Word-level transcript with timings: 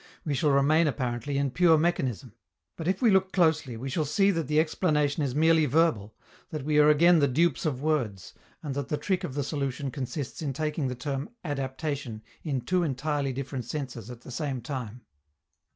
We 0.25 0.33
shall 0.33 0.49
remain, 0.49 0.87
apparently, 0.87 1.37
in 1.37 1.51
pure 1.51 1.77
mechanism. 1.77 2.33
But 2.75 2.87
if 2.87 3.03
we 3.03 3.11
look 3.11 3.31
closely, 3.31 3.77
we 3.77 3.87
shall 3.91 4.03
see 4.03 4.31
that 4.31 4.47
the 4.47 4.59
explanation 4.59 5.21
is 5.21 5.35
merely 5.35 5.67
verbal, 5.67 6.15
that 6.49 6.65
we 6.65 6.79
are 6.79 6.89
again 6.89 7.19
the 7.19 7.27
dupes 7.27 7.67
of 7.67 7.83
words, 7.83 8.33
and 8.63 8.73
that 8.73 8.87
the 8.87 8.97
trick 8.97 9.23
of 9.23 9.35
the 9.35 9.43
solution 9.43 9.91
consists 9.91 10.41
in 10.41 10.53
taking 10.53 10.87
the 10.87 10.95
term 10.95 11.29
"adaptation" 11.43 12.23
in 12.43 12.61
two 12.61 12.81
entirely 12.81 13.31
different 13.31 13.65
senses 13.65 14.09
at 14.09 14.21
the 14.21 14.31
same 14.31 14.59
time. 14.59 15.01